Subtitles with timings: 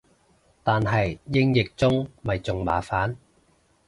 [0.63, 3.15] 但係英譯中咪仲麻煩